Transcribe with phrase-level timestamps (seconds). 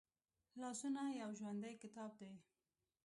[0.61, 2.31] لاسونه یو ژوندی کتاب دی